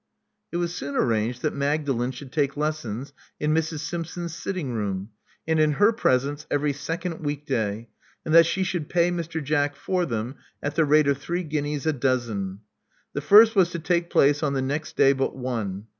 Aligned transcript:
It 0.51 0.57
was 0.57 0.73
soon 0.73 0.95
arranged 0.95 1.43
that 1.43 1.53
Magdalen 1.53 2.09
should 2.09 2.31
take 2.31 2.57
lessons 2.57 3.13
in 3.39 3.53
Mrs. 3.53 3.81
Simpson's 3.81 4.33
sitting 4.33 4.73
room, 4.73 5.11
and 5.47 5.59
in 5.59 5.73
her 5.73 5.93
presence, 5.93 6.47
every 6.49 6.73
second 6.73 7.19
week 7.19 7.45
day, 7.45 7.87
and 8.25 8.33
that 8.33 8.47
she 8.47 8.63
should 8.63 8.89
pay 8.89 9.11
Mr. 9.11 9.43
Jack 9.43 9.75
for 9.75 10.07
them 10.07 10.37
at 10.63 10.73
the 10.73 10.85
rate 10.85 11.07
of 11.07 11.19
three 11.19 11.43
guineas 11.43 11.85
a 11.85 11.93
dozen. 11.93 12.61
The 13.13 13.21
first 13.21 13.55
was 13.55 13.69
to 13.73 13.79
take 13.79 14.09
place 14.09 14.41
on 14.41 14.53
the 14.53 14.61
next 14.63 14.97
day 14.97 15.13
but 15.13 15.35
one. 15.37 15.85